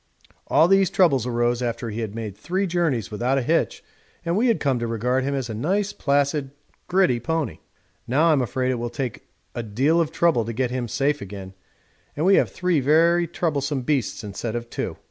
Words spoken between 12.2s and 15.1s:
we have three very troublesome beasts instead of two.